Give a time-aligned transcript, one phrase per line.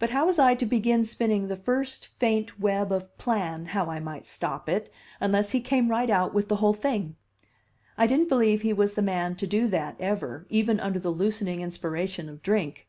[0.00, 4.00] But how was I to begin spinning the first faint web of plan how I
[4.00, 7.14] might stop it, unless he came right out with the whole thing?
[7.96, 11.60] I didn't believe he was the man to do that ever, even under the loosening
[11.60, 12.88] inspiration of drink.